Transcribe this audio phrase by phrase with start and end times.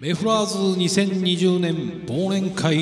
[0.00, 1.74] メフラーズ2020年
[2.06, 2.78] 忘年会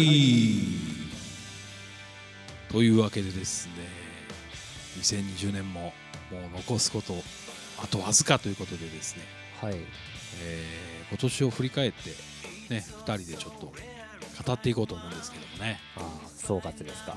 [2.69, 3.73] というわけでですね
[5.01, 7.15] 2020年ももう残すこと
[7.83, 9.23] あとわずかということでですね、
[9.63, 9.77] はい。
[10.43, 12.11] えー今年を振り返って
[12.69, 13.73] ね2人でちょっと
[14.45, 15.81] 語っていこうと思うんですけどもね。
[15.97, 17.17] ああ総括ですか。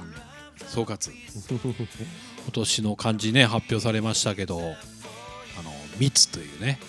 [0.68, 1.12] 総括。
[1.52, 6.80] 今年の漢字ね発表されましたけどあの密というね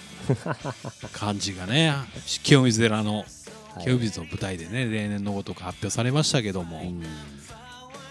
[1.13, 1.95] 漢字がね
[2.43, 3.25] 清水寺の
[3.75, 3.85] はい。
[3.85, 7.03] 清水の舞台でね例年のごとく発表されましたけども、うん。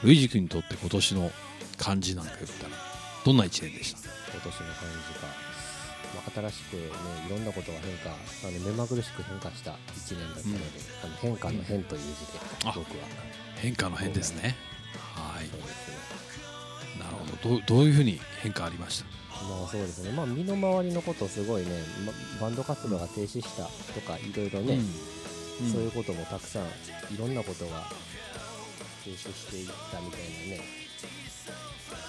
[0.04, 1.32] ルイジ君にとって今年の
[1.78, 2.72] 漢字なんか言ったら
[3.26, 4.00] どんな一年でした？
[4.32, 5.28] 今年の感じが、
[6.16, 6.82] まあ、新しくね
[7.28, 8.14] いろんなことが変化あ
[8.52, 9.76] の目まぐるしく変化した1
[10.16, 10.62] 年だったので、
[11.04, 13.04] あの変化の変という字であ僕は。
[13.58, 14.56] 変化の変ですね。
[15.14, 15.44] はい。
[15.44, 15.52] ね。
[17.04, 17.56] なるほど。
[17.58, 19.06] どうどういうふうに変化ありました？
[19.48, 20.12] まあそうですね。
[20.12, 21.72] まあ身の回りのことすごいね、
[22.06, 22.12] ま
[22.42, 24.80] バンド活動が停止したとかいろいろね、
[25.62, 25.72] うん。
[25.72, 27.84] そういうこともたくさんいろんなことが
[29.04, 30.62] 停止していったみたいなね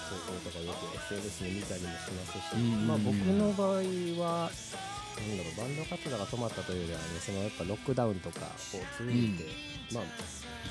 [0.07, 3.77] そういうことがよく SNS で見たりもしますし、うんまあ僕の場合
[4.23, 4.51] は
[5.19, 9.43] なんだろうバンド活動が止まったというよりはねそのやっぱロックダウンとかを通じて、
[9.93, 10.03] まあ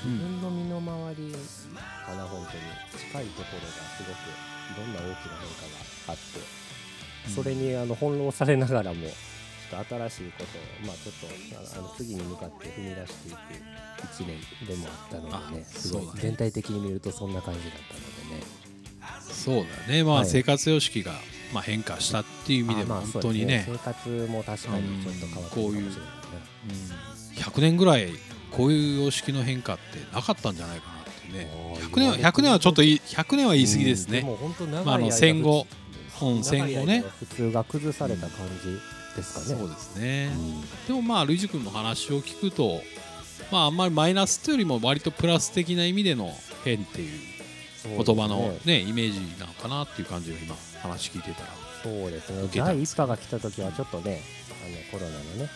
[0.03, 2.63] 自分の身の回りかな本当に
[3.11, 3.67] 近いところが
[3.97, 4.31] すごく
[4.71, 5.67] いろんな大きな変化
[6.07, 14.27] があってそれにあの翻弄されながらもちょっと新しいことを、まあ、ちょっとああの次に向かって踏み出していく1
[14.61, 18.61] 年でもあったのでねあすごい全体的に見るとそんな感じだったのでね。
[19.31, 19.55] そう
[19.87, 20.03] だね。
[20.03, 20.25] まあ、はい。
[20.25, 21.13] 生活様式が、
[21.53, 23.65] まあ、変化したっていう意味でも本当にね。
[23.67, 25.93] 生活も確かにちょっと変わってるかもしれないね。
[26.67, 27.41] うん。
[27.41, 28.09] 100年ぐらい
[28.51, 29.81] こういう様式の変化って
[30.13, 31.00] なかったんじゃないかな
[31.31, 31.49] ね。
[31.75, 34.25] あー100年は100年はちょっといい100年は言い過ぎですね。
[34.85, 35.67] まああの戦後
[36.21, 37.03] うん戦後ね。
[37.19, 38.79] 普通が崩された感じ
[39.15, 40.31] ですかね、そうですね。
[40.35, 40.61] うん。
[40.87, 42.81] でもまあルイジ君の話を聞くと
[43.51, 46.31] まああんまりマイナスというよりも割とプラス的な意味での
[46.63, 47.19] 変っていう
[48.03, 51.47] 言葉のねねイメージなのかなっていう感じを今話聞いてたら、
[51.83, 52.47] そうですね。
[52.53, 54.21] 第一波が来た時はちょっとね
[54.65, 55.49] あのコロナのね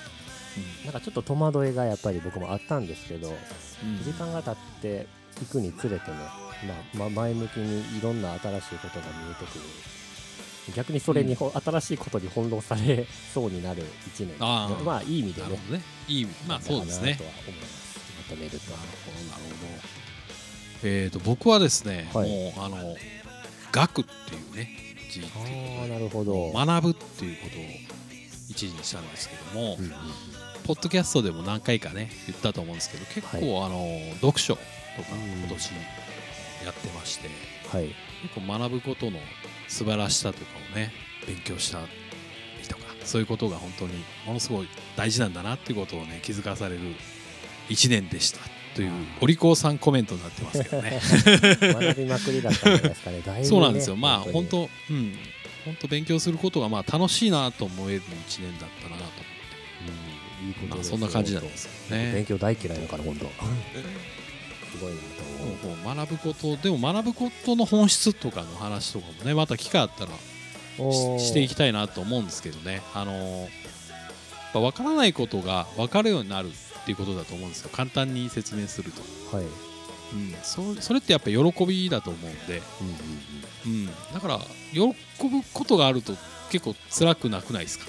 [0.83, 3.31] なんかちょっと戸惑いがやっぱり僕もあったんですけどう
[3.85, 4.03] ん。
[4.03, 5.07] 時間が経って
[5.41, 6.17] いくにつれてね、
[6.95, 9.65] まあ、ま前向きにいろんな新しいことが見えてくる。
[10.75, 13.83] 逆にそれにほ、新しいことに翻弄されそうになる
[14.15, 14.35] 1年。
[14.39, 15.49] あーまあいい意味でね。
[15.69, 15.81] ね。
[16.07, 16.31] いい意味。
[16.47, 17.99] まあそうですねとは思います。
[18.29, 20.05] まとめるとなるほどなるほど。
[20.83, 22.29] えー、と僕はですね、はい。
[22.29, 22.95] もうあの
[23.71, 24.69] 学っていうね
[25.11, 27.61] 字ってあいうあなるほど、学ぶっていうことを
[28.49, 29.91] 一時にしたんですけども、うんうん。
[30.63, 33.65] ポッドキャストでも何回かね言ったと思うんですけど結構、はい。
[33.67, 34.57] あの読書
[34.95, 35.39] とかうん。
[35.39, 35.71] 今年
[36.65, 37.29] やってまして、
[37.67, 37.93] はい。
[38.23, 39.19] 結構学ぶことの
[39.67, 40.91] 素晴らしさとかをね
[41.27, 41.79] 勉強した
[42.61, 43.93] りとかそういうことが本当に
[44.25, 46.81] ものすごい大事なんだなっていうことをね気づかされる
[47.69, 48.39] 1年でした。
[48.75, 48.91] という
[49.21, 50.99] お利口さんコメントになってますけどね。
[51.89, 53.21] 学びまくりだったんですかね。
[53.39, 53.95] ねそうなんですよ。
[53.95, 54.49] まあ本に。
[54.49, 55.17] 当うん。
[55.63, 59.25] 本当勉強することがまあ楽しいなと思える1年だったなと思って。
[60.43, 60.47] うん。
[60.49, 62.13] いいことまあそんな感じなんですけどね。
[62.15, 63.31] 勉強大嫌いだから本当
[64.77, 65.95] すごいなと思う。
[65.95, 70.11] 学ぶことでも学ぶことの本質とかの話とかもねまた機会あったら
[71.19, 72.81] ししていきたいなと思うんですけどね。
[72.93, 73.49] あのー
[74.53, 77.69] 分からないことが分かるようになるっていうことだと思うんですよ。
[77.73, 79.01] 簡単に説明すると、
[79.35, 79.45] はい、
[80.13, 80.19] うん。
[80.19, 82.61] うん、そそれってやっぱ喜びだと思うんで、
[83.65, 84.39] うん、だから
[84.71, 84.79] 喜
[85.27, 86.13] ぶことがあると
[86.51, 87.85] 結構辛くなくないですか？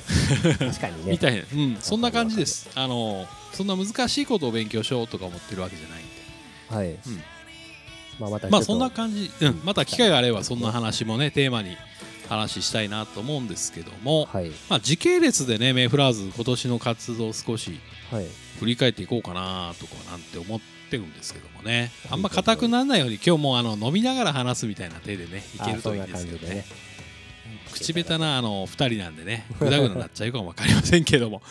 [0.64, 1.12] うん、確かにね。
[1.14, 2.68] みたいな、うん、そんな感じです。
[2.74, 6.02] あのーそんな難しいことを勉強しようとか思ってるわけじゃない
[6.68, 6.98] はい、うん。
[8.18, 11.76] まあまたまあそんな感じ、うん、また機会があればそんな話もねテーマに
[12.28, 14.50] 話したいなと思うんですけども、はい。
[14.68, 18.26] まあ、時系列でねメイフラーズ今年の活動を少しはい。
[18.58, 20.60] 振り返っていこうかなとかなんて思っ
[20.90, 21.90] てるんですけどもね。
[22.10, 26.64] あんま硬くならないように今日もあの飲みながら話すみたいな手でねいけるといいんですけどね
[27.72, 31.42] 口下手なあの2人なんでねぐだぐだになっちゃうかも分かりませんけども、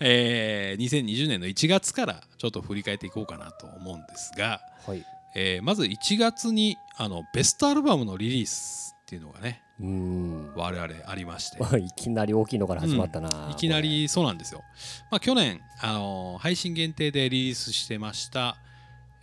[0.00, 5.04] えー2020年の1月からちょっと振り返っていこうかなと思うんですが、はい。
[5.36, 10.52] えーまず1月にあのベストアルバムのリリースっていうのがねうーん。
[10.54, 11.58] 我々ありまして。
[11.78, 14.62] いきなり大きいのから始まったな、いきなりそうなんですよ、
[15.10, 18.56] まあ、去年、あのー配信限定でリリースしてました、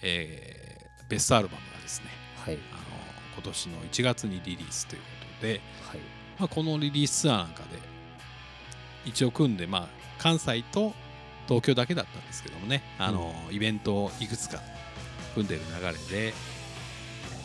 [0.01, 2.07] えーベストアルバムがですね、
[2.45, 2.53] はい。
[2.55, 2.61] あのー
[3.33, 5.07] 今年の1月にリリースというこ
[5.41, 5.99] とで、はい
[6.41, 7.79] まあ、このリリースツアーなんかで
[9.05, 10.93] 一応組んで、まあ、関西と
[11.47, 14.59] 東京だけだったんですけどもね、あのーイベントをいくつか
[15.35, 15.93] 組んでる流れ
[16.23, 16.33] で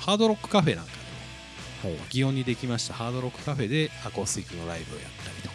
[0.01, 0.91] ハードロックカフェなんか
[1.83, 1.99] ではい。
[2.11, 5.55] 祇園にできましたハードロックカフェでアコースティックのライブをやったりとか、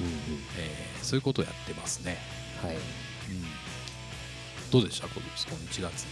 [0.00, 0.12] うんうん。
[0.58, 2.18] えーそういうことをやってますね。
[2.62, 2.76] はい。
[2.76, 2.80] うん。
[4.70, 5.08] どうでした？
[5.08, 6.06] このこの1月。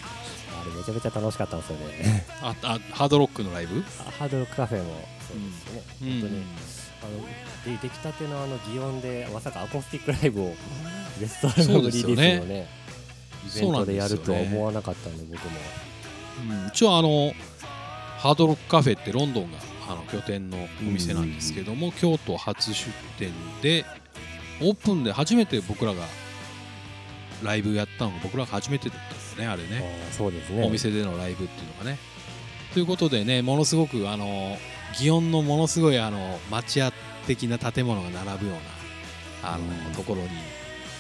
[0.61, 2.27] あれめちゃめちゃ楽しかったんですよね。
[2.43, 3.83] ああハードロックのライブ？
[4.19, 6.37] ハードロックカフェもそうですね、本当に。
[6.37, 6.45] うん。
[7.03, 10.55] あので出来たてのあの祇園でまさかアコースティックライブを
[11.19, 12.69] ベストアルバムリリースのね
[13.57, 15.51] イベントでやるとは思わなかったんで僕も。
[15.51, 17.33] うん一応あの
[18.19, 23.85] ハードロックカフェってロンドンがあの拠点のお店なんですけども、京都初出店で
[24.61, 26.05] オープンで初めて僕らが
[27.43, 30.09] ライブやったのが僕らが初めてだったんですねあれね。
[30.13, 30.65] そうですね。
[30.67, 31.99] お店でのライブっていうのがね。
[32.75, 34.57] ということでねものすごくあの
[34.95, 36.93] 祇園のものすごいあの町屋
[37.27, 39.95] 的な建物が並ぶようなあの、うん。
[39.95, 40.29] ところに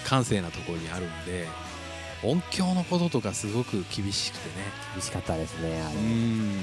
[0.04, 1.46] 閑静なところにあるんで
[2.22, 4.66] 音響のこととかすごく厳しくてね。
[4.94, 5.94] 厳しかったですねあれ。
[5.94, 6.60] うん。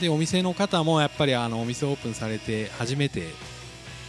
[0.00, 3.28] でお店の方もやっぱりあのお店オープンされて初めて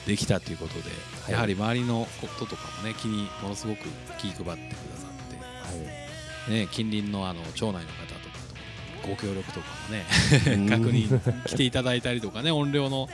[0.08, 0.82] できたということで、
[1.24, 1.32] はい。
[1.32, 3.80] やはり周りのこととかもね気にものすごく
[4.20, 5.36] 気配ってくださって。
[5.38, 5.84] は
[6.50, 6.52] い。
[6.52, 8.25] ね、近隣のあの町内の方
[9.06, 10.06] ご協力とかもね
[10.56, 13.10] うん 確認来ていただいたりとかね音量の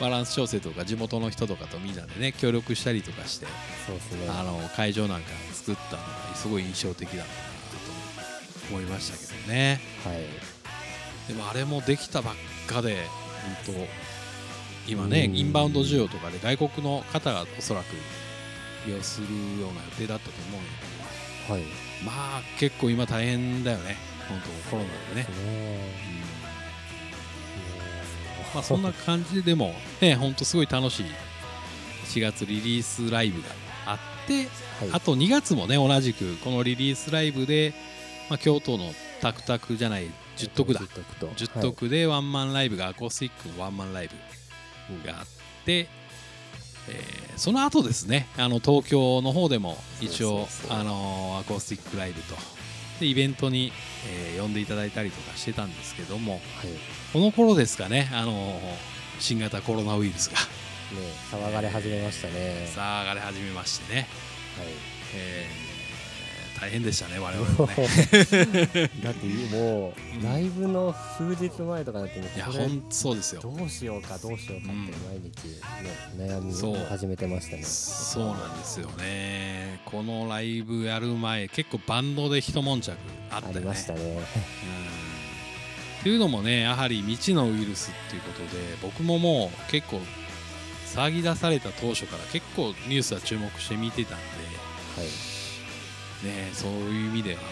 [0.00, 3.46] バランス調整とか地元の人とかとみんなでね協力したりとかして
[4.28, 9.80] あの会場なんか作ったのがすごい印象的だったなと思いましたけどね。
[10.04, 10.24] はい。
[11.28, 12.34] でもあれもできたばっ
[12.68, 13.06] かで
[13.64, 15.36] 本当今ねうん。
[15.36, 17.86] インバウンド需要とかで外国の方がおそらく
[18.86, 19.26] 利用する
[19.60, 20.70] ような予定だったと思うんだ
[21.46, 21.54] けど。
[21.54, 21.62] はい。
[22.04, 23.96] まあ結構今大変だよね、
[24.28, 25.22] 本当コロナでね。
[25.22, 25.78] ね。
[28.54, 31.06] まあそんな感じででもね、本当すごい楽しい
[32.06, 33.48] 4月リリースライブが
[33.86, 34.48] あって、はい。
[34.92, 37.74] あと2月もね同じくこのリリースライブで、
[38.28, 40.80] まあ、京都のタクタクじゃない10徳だ。
[40.80, 41.26] 10徳と。
[41.28, 45.26] 10徳でワンマンライブがアコースティックのワンマンライブがあっ
[45.64, 45.88] て、
[46.88, 52.34] えーその後ですねあの東京の方でも一応あのアコースティックライブと
[52.98, 53.72] でイベントに、
[54.08, 56.76] えー呼んでいただいたりとかしてたんですけどもはい、ね
[57.12, 58.60] この頃ですかねあの
[59.18, 60.36] 新型コロナウイルスが。
[61.32, 62.68] 騒がれ始めましたね。
[62.76, 64.08] 騒がれ始めましてね、
[64.56, 64.66] はい。
[65.14, 65.65] えー
[66.58, 67.74] 大変でしたね我々もね。
[69.04, 73.42] だってもうライブの数日前とかだってもうこれいやほんとそうですよ。
[73.42, 75.48] どうしようかどうしようかってうん毎日、
[76.18, 76.82] ね悩みそう。
[76.82, 77.62] を始めてましたね。
[77.62, 79.80] そうなんですよね。
[79.84, 82.96] このライブやる前結構バンドで一悶着
[83.30, 83.58] あったよね。
[83.58, 84.00] ありましたね。
[84.00, 84.18] うん。
[84.22, 84.22] っ
[86.02, 90.00] ていうのもねやはり未知のウイルスっていうことで僕ももう結構
[90.94, 94.20] 騒ぎ出された当初から結構ニュースは注目して見てたんは
[95.02, 95.06] い。
[95.06, 95.35] で、
[96.22, 97.42] ね、そういう意味であの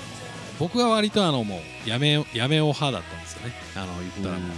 [0.59, 3.55] 僕は割とあのもうやめやめお派だったんですよね。
[3.77, 4.57] あの言ったらもう,、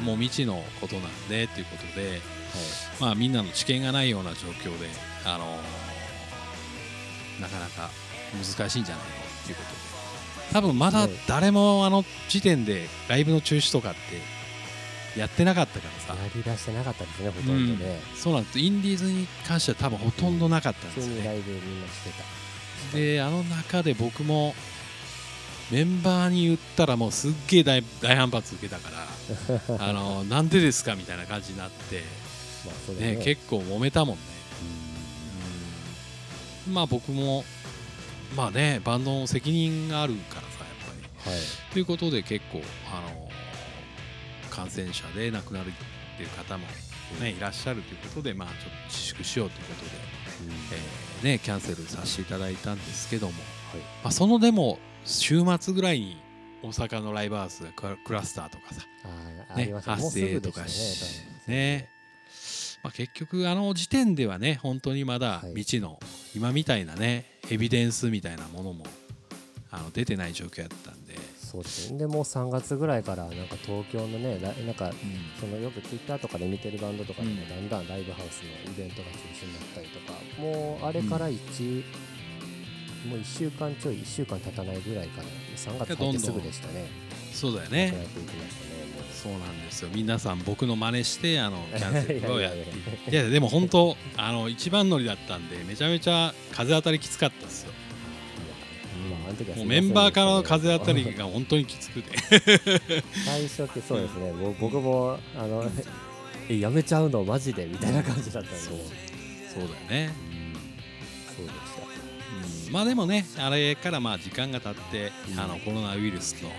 [0.00, 2.20] うん、もう未知のことなんでっていうことで、
[3.00, 4.88] まあ、みんなの知見がないような状況で、
[5.24, 5.58] あの
[7.40, 7.90] なかなか
[8.32, 9.12] 難しいんじゃないの？
[9.12, 10.52] っていうことで。
[10.52, 16.22] 多分まだね誰もあの時点でライブの中止とかってやってなかったからさ。
[16.22, 18.58] やりだしてなかったですねほとんどね、そうなんです。
[18.58, 21.20] インディーズに関しては多分ほとんどなかったんですよね。
[21.20, 22.24] にライブみんなしてた
[22.92, 24.54] であの中で僕も
[25.70, 29.06] メンバーに言ったらもうすっげえ大大反発受けたから
[29.88, 32.02] あのなんでですかみたいな感じになって、
[33.00, 33.16] ね。
[33.16, 34.22] ね、結構揉めたもんね。
[36.66, 36.74] うん。
[36.74, 37.44] まあ僕も
[38.36, 40.68] まあねバンドの責任があるからさやっ
[41.24, 41.32] ぱり。
[41.32, 41.40] はい。
[41.72, 43.28] ということで結構あの
[44.50, 46.66] 感染者で亡くなるっていう方も、
[47.20, 50.15] ね、いらっしゃるということでまあちょっと自粛しようということで、
[50.72, 53.80] えーね、キャンセルさせていただいたんですけども、はい。
[54.02, 56.20] まあ、そのでも週末ぐらいに
[56.62, 57.70] 大阪のライブハウスが
[58.04, 58.82] クラスターとかさ、
[59.56, 61.88] ね発生とかしねね。
[62.82, 65.48] まあ、結局あの時点ではね本当にまだはい。
[65.48, 65.98] 未知の、
[66.34, 68.84] 今みたいなねエビデンスみたいなものも
[69.70, 70.92] あの出てない状況やった
[71.56, 71.98] そうですね。
[71.98, 74.92] でもう3月ぐらいからなんか東京のねラなんかうん。
[75.40, 77.48] そのよくツイッターとかで見てるバンドとかでもうん。
[77.48, 81.84] だんだんライブハウスのイベントが中止になったりとかもうあれから1、
[83.08, 86.86] もう1週間ちょい1週間経たないぐらいから3月入ってすぐでしたね。
[87.32, 87.94] そうだよね。
[89.22, 89.88] そうなんですよ。
[89.92, 93.10] 皆さん僕の真似してあの キャンセルをやって。
[93.10, 97.72] いやでも本当あの一番乗りだったんでめちゃめちゃ風当たりきつかったですよ
[99.44, 102.18] の時はメンバーからの風当たりが本当にきつくて。
[103.24, 105.64] 最初ってそうですね、もう僕もあの
[106.48, 108.58] えやめちゃうのマジでみたいな感じだったんで。
[108.58, 108.78] そう。
[109.52, 110.12] そうだよね、
[111.36, 112.66] そうでした。
[112.66, 112.72] うん。
[112.72, 116.50] まあでもねあれからまあ時間が経って、うんあのコロナウイルスの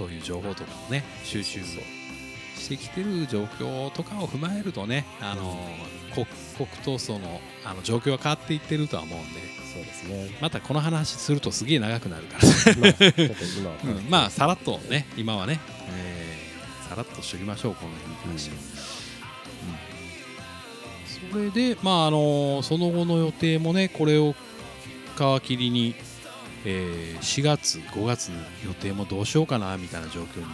[0.00, 5.58] そういう情報とかもね収集してきてる状況とかを踏まえるとねあの、
[6.14, 6.26] 国
[6.56, 10.36] 国闘争のあの状況は変わっていってるとは思うんでそうですね。
[10.40, 12.48] またこの話するとすげえ長くなるから、
[13.62, 14.10] まあうん。
[14.10, 16.40] まあさらっとね今はね、えー
[16.88, 18.62] さらっとしときましょうこの辺に関しては、
[21.32, 21.50] うん。
[21.50, 24.34] それでまああのその後の予定もねこれを
[25.16, 25.94] 皮切りに、
[26.64, 30.46] えー4月5月の予定もどうしようかなみたいな状況に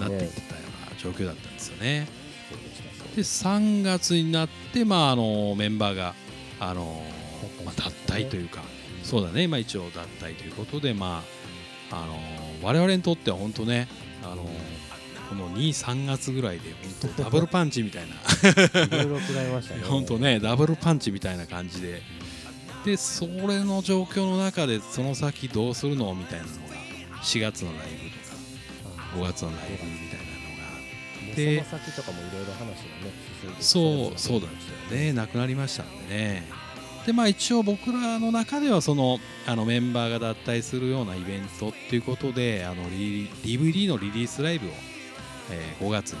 [0.00, 2.08] なっていってたような状況だったんですよね。
[3.14, 6.14] でしたそうで3月になって、まあ、あのメンバーが
[6.58, 7.02] あの、
[7.64, 7.90] まあ、脱
[8.24, 8.62] 退というか、
[9.02, 11.22] そうだね、まあ、一応脱退ということで、ま
[11.90, 12.16] あ、あの
[12.62, 13.88] 我々にとっては本当ね
[14.22, 14.44] あの
[15.28, 16.70] この2、3月ぐらいで
[17.02, 18.14] 本当ダブルパンチみたいな。
[18.84, 19.82] いろいろ食らいましたね。
[19.86, 22.02] 本当ねダブルパンチみたいな感じで。
[22.84, 26.76] でそれの状況の中でその先どうするのみたいなのが
[27.20, 30.24] 4月のライブとか5月のライブみたいな
[31.26, 31.34] のが。
[31.34, 32.76] ででその先とかもいろいろ話がね
[33.42, 34.50] 進んでそうそうだっ
[34.88, 35.12] たよね。
[35.12, 36.65] なくなりましたんでね
[37.06, 44.70] でまあ一応僕らの中ではそのあのメンバーが脱退するようなイベントっていうことであのリ DVD のリリースライブを、
[45.52, 46.18] えー5月に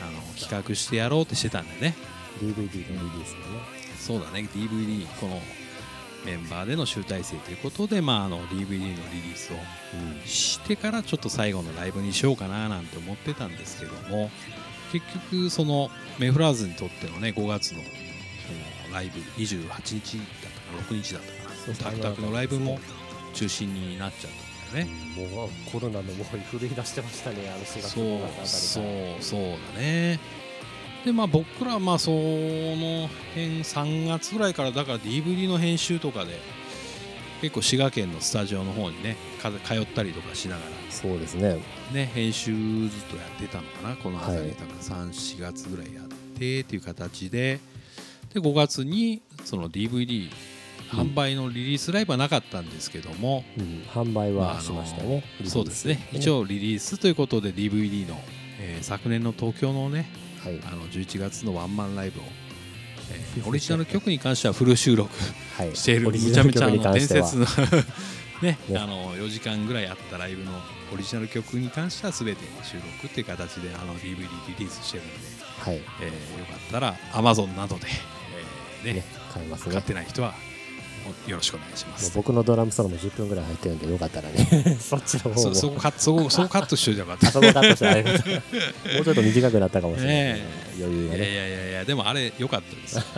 [0.00, 1.94] あの企画してやろうってしてたんでね。
[2.40, 3.60] DVD のリリースのね。
[3.98, 4.46] そうだね。
[4.54, 5.40] DVD この
[6.26, 9.56] メンバーでの集大成ということで、まあ、あの DVD のリリースを
[10.26, 14.30] してからちょっと最後のライブにしようかななんて思ってたんですけども
[14.92, 17.80] 結局そのメフラーズにとってのね5月の
[18.96, 19.60] ライブ28
[20.00, 22.78] 日だったかな6日だったかそうなタクタクのライブも
[23.34, 24.30] 中止になっちゃっ
[24.70, 24.90] たんだよね。
[25.36, 29.22] もうコロナのもう震い出してましたねあの4月そう5月そうあたりから。
[29.22, 29.40] そう
[29.74, 30.20] だね。
[31.04, 32.16] でまあ僕らはまあその
[33.34, 36.40] 辺3月ぐらいからだから DVD の編集とかで
[37.42, 41.50] 結構滋賀県のスタジオの方にねか通ったりとかしながそうですね。
[41.50, 41.56] ら
[41.92, 42.52] ね編集
[42.88, 44.50] ずっとやってたのかなこの辺り、はい。
[44.52, 46.04] だから34月ぐらいやっ
[46.38, 47.60] てっていう形で
[48.40, 50.28] で5月にその DVD
[50.90, 55.24] 販売のリリースライブはなかったんですけども、うん販売はしましたね。
[55.44, 56.06] そうですね。
[56.12, 58.20] 一応リリースということで DVD の、
[58.60, 60.06] えー昨年の東京のね
[60.44, 60.60] はい。
[60.64, 62.22] あの11月のワンマンライブを、
[63.10, 65.10] えー オリジナル曲に関してはフル収録
[65.56, 65.74] はい。
[65.74, 67.46] しているオむリジナル曲ちゃめちゃあの伝説の
[68.42, 68.78] ねね。
[68.78, 70.52] あの4時間ぐらいあったライブの
[70.92, 74.26] オリジナル曲に関しては全て収録っていう形であの DVD リ
[74.58, 75.12] リースしてるんで、
[75.58, 75.76] はい。
[75.76, 78.15] えーよかったら Amazon などで、えー
[78.86, 79.72] ねね買いますね。
[79.72, 80.34] 買ってない人は
[81.26, 82.12] およろしくお願いします。
[82.14, 84.78] 僕のドラムソロも10分ぐらい入ってるんでよかったらね。
[84.80, 85.36] そっちの方も。
[85.36, 87.28] そそこカットそこそこカットしといてった。
[87.28, 90.46] あそこカットしてありがとうもうちょっと短くなったかもしれない、ね
[90.78, 91.34] 余裕がね。
[91.34, 93.02] やいやいやでもあれ良かったですよ。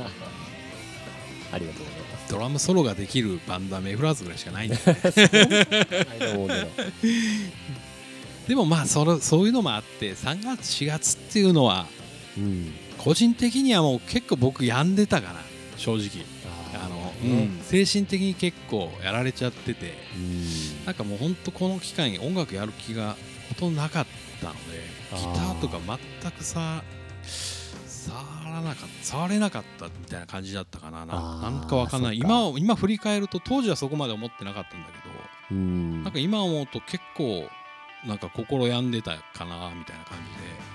[1.50, 2.30] ありがとうございます。
[2.30, 4.76] ドラムソロができるバンドはメフラーズぐらいしかないんで。
[4.76, 6.68] はいどうもどうも
[8.46, 11.86] でもまあそれそういうのもあって3月4月っていうのは
[12.36, 12.72] うん。
[12.98, 15.40] 個人的にはもう結構僕病んでたかな
[15.78, 16.24] 正直。
[16.74, 19.94] ああの、ーうん、精神的に結構やられちゃってて。
[20.16, 20.84] うん。
[20.84, 23.16] なんかもうほんとこの機会に音楽やる気が
[23.48, 24.06] ほとんどなかっ
[24.40, 24.58] たので
[25.14, 25.78] ギターとか
[26.22, 26.82] 全くさ
[27.22, 31.06] 触らなかった触れなかったみたいな感じだったかな。
[31.06, 32.18] なんかわかんない。
[32.18, 35.14] 今今振り返ると当時はそこまで思ってなかったんだけど
[35.52, 36.02] うん。
[36.02, 37.48] なんか今思うと結構
[38.06, 40.18] なんか心病んでたかなみたいな感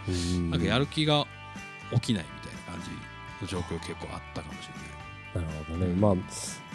[0.08, 0.52] じでうん。
[0.52, 1.26] なんかやる気が
[1.94, 2.90] 起きないみたいな感じ
[3.42, 4.73] の状況結構あったかもしれ
[5.36, 6.16] なるほどね、まあ、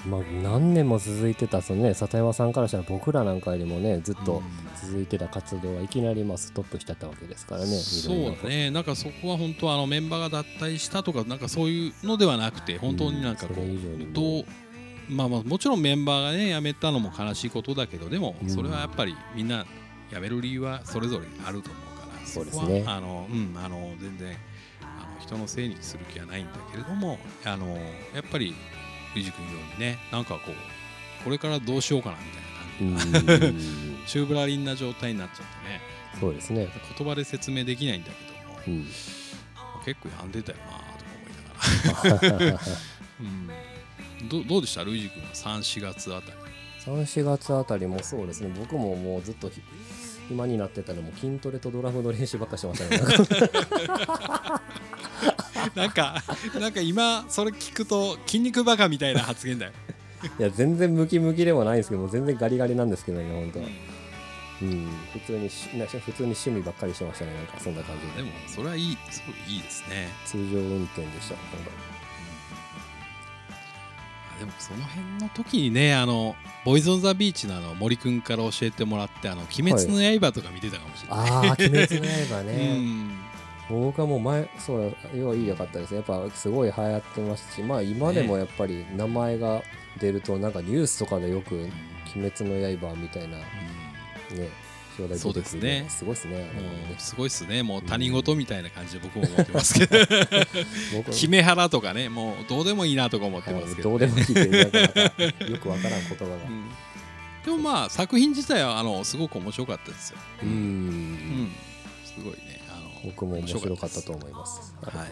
[0.09, 4.43] まあ何年も続いてたそのね里山さんからしたら僕らなんかよりもねずっと
[4.83, 14.45] 続いてた活動はいきなりまあストップしちゃったわけですからねそういろいろだねなんかそこは本当あのメンバーが脱退したとかなんかそういうのではなくて本当になんかこううどう
[15.09, 18.51] まあまあもちろんメンバーがね辞めたのも悲しいことだけどでもうん。
[18.51, 19.65] それはやっぱりみんな
[20.13, 22.85] 辞める理由はそれぞれあると思うからそうですね。
[22.87, 24.37] あのうんあの全然
[25.21, 27.77] 人のせいにする気はないんだけれどもあの
[28.15, 28.55] やっぱり
[29.15, 33.47] 藤君のようにねなんかこうこれからどうしようかなみたいな感じ。
[33.47, 33.99] うん。
[34.07, 35.81] 宙ぶらりんな状態になっちゃってね。
[36.19, 38.87] そうですね、言葉で説明できないんだけどもうん、
[39.85, 40.73] 結構病んでたよな
[41.93, 42.61] とか思いながら、
[43.21, 44.83] うん、どどうでした？
[44.83, 46.33] ルイジ君は34月あたり。
[46.85, 48.53] 34月あたりもそうですね。
[48.57, 49.61] 僕ももうずっとひ
[50.29, 54.61] 暇になってたのも筋トレとドラムの練習ばっかしてましたね
[55.75, 56.23] なんか
[56.61, 59.73] なんか今それ聞くと筋肉バカみたいな発言だよ、
[60.39, 63.67] いや全然ムキムキでもないんですけど全然ガリガリなんですけどね本当は。
[64.61, 64.89] うん。
[65.13, 68.23] 普通にしな普通に趣味ばっかりしてましたねなんかそんな感じで。
[68.23, 70.09] でもそれはいいすごいいいですね。
[70.25, 71.45] 通常運転でした本
[74.37, 83.28] あでもその辺の時にねあのボーイズ・オン・ザ・ビーチのあの森君から教えてもらって「あの鬼滅の刃」とか見てたかもしれない、当ああ鬼滅の刃うね、 う
[83.69, 85.99] 僕はもう前そう要はいいよかったですね。
[85.99, 89.63] やっぱすごい流行ってますしまあ今でもやっぱり名前が
[90.01, 91.63] 出るとなんかニュースとかでよくうん
[92.17, 94.49] 「鬼滅の刃」みたいなね
[94.99, 95.87] 表題そうですね。
[95.89, 96.51] すごいですね
[96.99, 97.63] うすごいっすね。
[97.63, 99.99] もう他人事みたいな感じで僕も思ってますけど
[100.97, 106.31] 僕決め腹とかねもうどうでもいいなとか思ってますけど、どうでもいいってなんかまたよくわからん言葉が。
[106.35, 106.69] うん。
[107.45, 110.19] でもまあ作品自体はあのすごく面白かったですよ。
[110.43, 111.53] ううんん。
[112.05, 112.35] すごい
[113.05, 114.75] 僕も面白かったと思います。
[114.83, 115.09] はい、はい、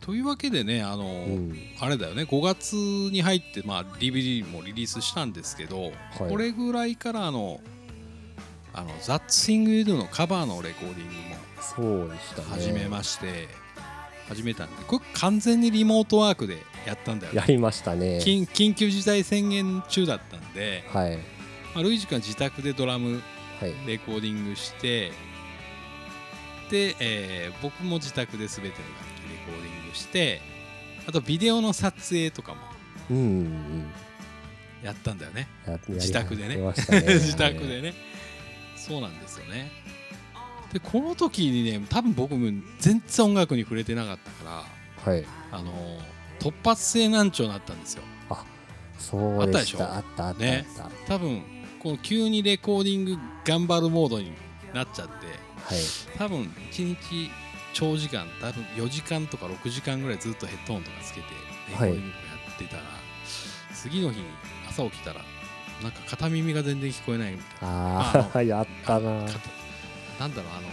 [0.00, 1.56] というわけでねあの、うん。
[1.80, 2.22] あれだよね。
[2.24, 5.92] 5月に入って、まあ、DVD もリリースしたんですけど、はい。
[6.30, 7.60] これぐらいからあの
[8.74, 12.48] あのザッツ・シング・ユドのカバーのレコーディングもそうでしたね。
[12.48, 13.48] 始めまして、
[14.28, 17.38] 始めたんでこれ完全にリモートワークでやったんだよね。
[17.38, 18.18] やりましたね。
[18.18, 21.16] 緊緊急事態宣言中だったんで、はい。
[21.74, 23.22] まあ、ルイージ君は自宅でドラム
[23.60, 23.74] はい。
[23.86, 25.12] レコーディングして
[26.72, 30.40] で、えー僕も自宅で全ての楽器レコーディングして
[31.06, 32.60] あとビデオの撮影とかも
[33.10, 33.86] うんうん
[34.82, 35.46] やったんだよね。
[35.88, 36.56] 自宅でね。
[36.56, 36.72] ね。
[37.06, 37.94] 自宅でね。
[38.76, 39.70] そうなんですよね。
[40.72, 42.50] でこの時にね多分僕も
[42.80, 44.64] 全然音楽に触れてなかったか
[45.06, 45.24] らはい。
[45.52, 45.72] あの
[46.40, 48.02] 突発性難聴になったんですよ。
[48.98, 50.90] そうでしあったあったあったあねった。
[51.06, 51.42] 多分
[51.78, 54.32] この急にレコーディング頑張るモードに
[54.72, 55.12] なっちゃって
[55.64, 55.78] はい。
[56.18, 57.30] 多分1日
[57.72, 61.26] 長時間多分4時間とか6時間ぐらいずっとヘッドホンとかつけて
[61.70, 62.14] レコーディングや
[62.54, 62.82] ってたら、
[63.74, 64.26] 次の日に
[64.68, 65.22] 朝起きたら
[65.82, 69.10] なんか片耳が全然聞こえないみたいああ やったな。
[70.20, 70.68] なんだろうあの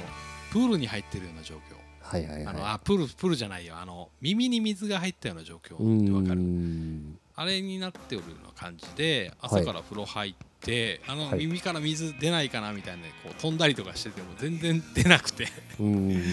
[0.52, 1.60] プールに入ってるような状況、
[2.02, 3.78] はいはいあのはあプールプールじゃないよ。
[3.78, 6.42] あの耳に水が入ったような状況いってわかる。
[6.42, 11.40] んあれになっておるような感じで朝から風呂入って、あのはい。
[11.40, 15.48] 耳から水出ないかなみたいなこう飛んだりとかしてても全然出なくて。
[15.80, 16.26] うんで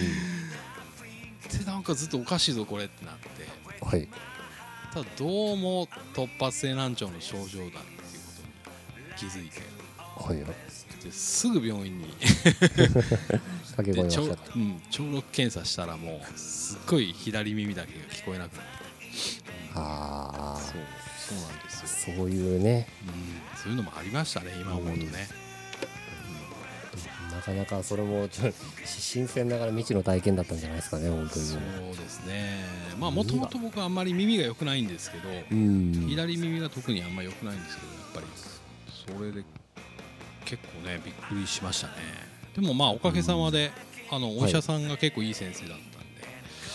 [1.65, 3.85] なんかずっとおかしいぞこれってなって。
[3.85, 4.09] はい。
[4.93, 7.79] ただどうも突発性難聴の症状だっていうこ
[9.17, 9.61] とに気づいて。
[9.97, 10.43] はい
[11.05, 12.07] ですぐ病院に。
[13.77, 19.46] で聴,、うん、聴力検査したらもうすっごい左耳だけが聞こえなくなって
[19.79, 20.81] あそう
[21.17, 22.87] そうなんですよ、あそういうね。
[23.53, 25.27] うん、そういうのもありましたね今思うとね、
[27.31, 31.59] なかなかそれもちょっと新鮮ながら未知の体験だったんじゃないですかね本当にそう
[31.97, 32.65] ですね。
[32.99, 36.07] まあもともと僕はあんまり耳が良くないんですけど、うん。
[36.09, 38.27] 左耳が特にあんま良くないんですけどやっぱり
[39.15, 39.43] それで
[40.45, 41.93] 結構ねびっくりしましたね。
[42.55, 43.71] でもまあおかげさまで、
[44.09, 45.77] あのお医者さんが結構いい先生だっ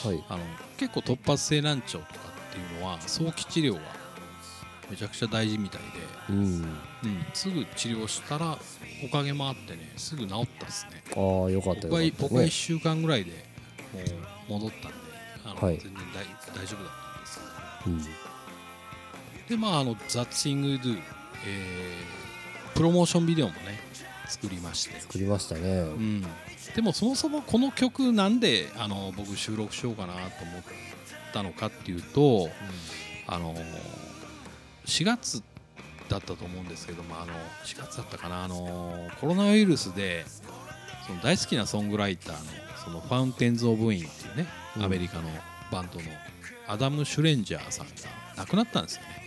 [0.03, 0.25] たんで、はい。
[0.29, 0.45] あの
[0.77, 2.22] 結構突発性難聴とか
[2.53, 3.81] っていうのは早期治療が
[4.91, 5.87] めちゃくちゃ大事みたいで、
[6.29, 6.37] うん。
[6.37, 6.67] うん、
[7.33, 8.59] すぐ治療したら
[9.05, 11.03] おかげもあってねすぐ治ったですね。
[11.17, 12.23] ああよかった僕はよかった。
[12.25, 13.31] 僕は1ね週間ぐらいで
[14.49, 14.97] もう戻ったんで
[15.47, 15.79] あの、はい。
[15.79, 16.93] 全然大大丈夫だっ
[17.85, 18.11] たんです。
[18.11, 19.49] うん。
[19.49, 22.23] でまああの「That Thing You Do」えー
[22.75, 23.79] プロモーションビデオもね
[24.29, 25.81] 作りまして、作りましたね。
[25.81, 26.23] うん、
[26.75, 30.31] でもそもそもこの曲なんであの僕収録しようかなと思っ
[31.33, 32.49] たのかっていうと
[33.27, 33.55] あの
[34.87, 35.43] 4月
[36.09, 37.33] だったと思うんですけどもあの
[37.65, 40.25] 4月だったかなあのコロナウイルスで
[41.07, 44.83] その大好きなソングライターのその Fountains of Wayne っていうね、うん。
[44.85, 45.29] アメリカの
[45.71, 46.07] バンドの
[46.67, 47.93] アダム・シュレンジャーさんが
[48.37, 49.23] 亡くなったんですよね。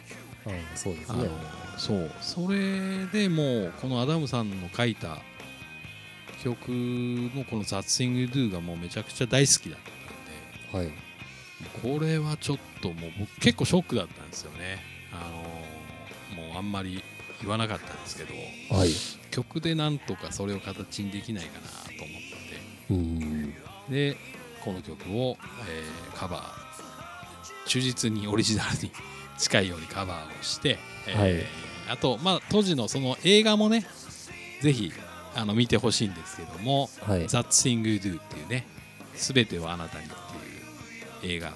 [0.48, 1.30] ああそうですね
[1.78, 2.12] そう。
[2.22, 5.20] それでもうこのアダムさんの書いた
[6.44, 9.80] 曲のこの「ザッツイング・ドゥ」がもうめちゃくちゃ大好きだっ
[10.74, 10.94] たんではい。
[11.82, 14.80] これはちょっともう僕結構ショックだったんですよね。
[15.12, 15.30] あ
[16.38, 17.02] のもうあんまり
[17.42, 18.34] 言わなかったんですけど
[18.76, 18.90] はい。
[19.32, 22.94] 曲でなんとかそれを形にできないかなと思って。
[22.94, 23.54] うん。
[23.90, 24.18] で
[24.62, 26.66] この曲を、えーカバー。
[27.68, 28.92] 忠実にオリジナルに
[29.38, 33.86] 近いようにカバーをして、えーあと、まあ、当時のその映画もね
[34.62, 34.92] ぜひ
[35.36, 38.66] あの見てほしいんですけどもはい「ザッツイング・ドゥ」っていうね
[39.14, 40.10] 「すべてはあなたに」っ
[41.20, 41.54] ていう映画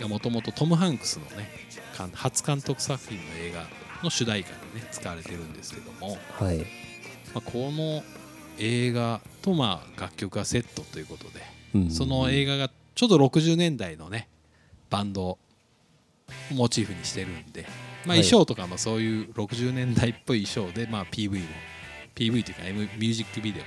[0.00, 1.50] がもともとトム・ハンクスのね
[2.14, 3.66] 初監督作品の映画
[4.02, 6.58] の主題歌にね使われてるんですけども、はい。
[6.58, 6.64] ま
[7.36, 8.02] あ、この
[8.58, 11.40] 映画とまあ楽曲がセットということで
[11.74, 11.90] うん。
[11.90, 14.28] その映画がちょうど60年代のね
[14.90, 15.38] バンドを
[16.52, 17.62] モチーフにしてるんで、
[18.04, 18.22] まあ、はい。
[18.22, 21.46] 衣装とかもそういう60年代っぽい衣装で、まあ、PV も
[22.14, 23.64] PV というか、M、ミュージックビデオ、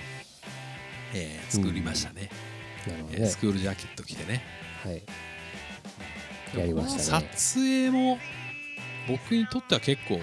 [1.13, 2.29] えー作りましたね、
[2.87, 3.25] えーなるほどね。
[3.27, 4.41] スクールジャケット着てね。
[4.83, 5.01] はい。
[6.57, 7.27] やりましたね。
[7.35, 8.17] 撮影も
[9.07, 10.19] 僕にとっては結構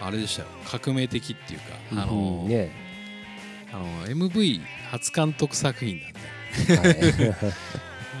[0.00, 0.48] あれでしたよ。
[0.66, 2.48] 革命的っていうか、あのうん。
[2.48, 2.70] ね。
[3.72, 7.28] あの MV 初監督作品なんで。
[7.28, 7.34] はい。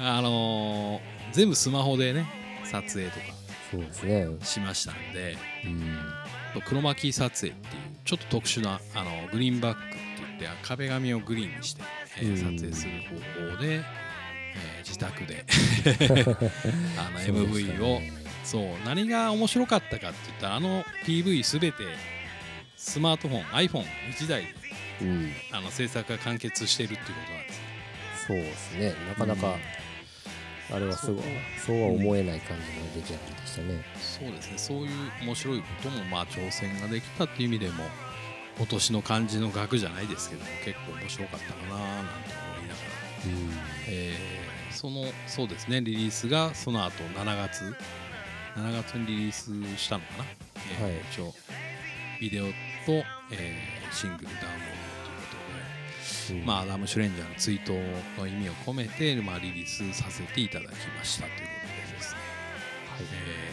[0.02, 2.24] あのー全部スマホでね
[2.64, 3.26] 撮影とか
[3.70, 4.26] そうですね。
[4.42, 6.62] しましたんでうん。
[6.64, 9.96] 黒巻撮影っていうちょっと特殊なあのグリーンバックって
[10.40, 11.82] 言って壁紙をグリーンにして、
[12.18, 12.36] えーうん。
[12.58, 12.92] 撮影する
[13.42, 13.82] 方法で、えー
[14.86, 15.44] 自宅で
[16.96, 18.12] あの MV をね。
[18.44, 21.82] そう何が面白かったかって言ったらあの PV すべて
[22.76, 24.54] スマートフォン iPhone1 台で
[25.02, 25.32] うん。
[25.52, 27.60] あの制作が完結しているっていうことなんです
[28.28, 28.94] そうですね。
[29.08, 29.56] なかなか、
[30.72, 31.24] あれはすごい。
[31.64, 33.84] そうは思えない感じの出来上がりでしたね。
[34.00, 34.58] そうですね。
[34.58, 34.90] そういう
[35.24, 37.84] 面白いこともまあ挑戦ができたっていう意味でも
[38.58, 42.10] 今年の漢字の額じゃないですけども結構面白かったかななんて
[42.56, 43.50] 思いながら、うん。
[43.88, 47.74] えーそのそうですねリリースがその後7月
[48.56, 50.24] 7月にリリースしたのかな、
[50.78, 50.92] えーはい。
[51.10, 51.34] 一応
[52.20, 52.52] ビデオと、
[53.32, 54.75] えーシングルダウンロー
[56.34, 57.74] まあ、アダム・シュレンジャーの追悼
[58.18, 62.20] の意味を込めて、まあ、リリースさせていただきましたということでですね。
[63.00, 63.52] え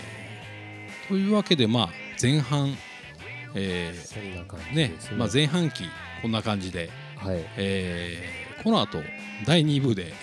[1.05, 1.89] ーというわけで、まあ、
[2.21, 2.75] 前半、
[3.55, 4.91] えーねね。
[5.17, 5.83] まあ、前半期
[6.21, 7.43] こんな感じで、はい。
[7.57, 9.03] えーこの後
[9.45, 10.13] 第2部で、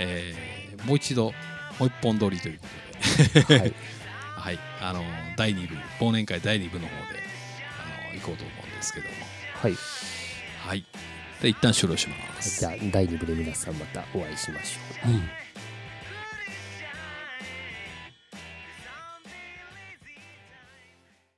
[0.00, 1.32] えーもう一度
[1.78, 2.66] もう一本撮りというこ
[3.42, 3.74] とで、はい。
[4.36, 5.02] はい、あの
[5.36, 7.20] 第2部忘年会第2部の方で
[7.80, 9.14] あの行こうと思うんですけども。
[9.54, 9.74] はい。
[10.66, 10.80] はい。
[10.80, 10.86] で
[11.42, 12.60] 一旦終了します。
[12.60, 15.45] じゃあ第2部で皆さんまたお会いしましょううん